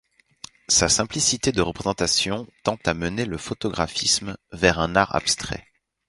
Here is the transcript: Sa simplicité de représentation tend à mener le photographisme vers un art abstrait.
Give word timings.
Sa 0.67 0.89
simplicité 0.89 1.51
de 1.51 1.61
représentation 1.61 2.47
tend 2.63 2.79
à 2.87 2.95
mener 2.95 3.23
le 3.27 3.37
photographisme 3.37 4.35
vers 4.51 4.79
un 4.79 4.95
art 4.95 5.15
abstrait. 5.15 5.67